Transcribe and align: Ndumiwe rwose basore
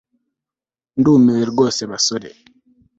Ndumiwe 0.99 1.41
rwose 1.51 1.81
basore 1.91 2.29